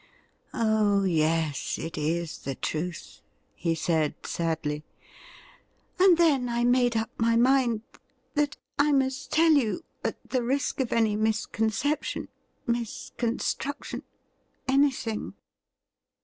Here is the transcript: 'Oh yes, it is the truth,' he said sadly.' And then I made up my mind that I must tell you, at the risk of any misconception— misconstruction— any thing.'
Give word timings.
'Oh 0.51 1.03
yes, 1.03 1.77
it 1.77 1.95
is 1.95 2.39
the 2.39 2.55
truth,' 2.55 3.21
he 3.53 3.75
said 3.75 4.15
sadly.' 4.25 4.83
And 5.99 6.17
then 6.17 6.49
I 6.49 6.63
made 6.63 6.97
up 6.97 7.11
my 7.17 7.35
mind 7.35 7.81
that 8.33 8.57
I 8.79 8.93
must 8.93 9.31
tell 9.31 9.51
you, 9.51 9.83
at 10.03 10.17
the 10.27 10.41
risk 10.41 10.79
of 10.79 10.91
any 10.91 11.15
misconception— 11.15 12.29
misconstruction— 12.65 14.01
any 14.67 14.89
thing.' 14.89 15.35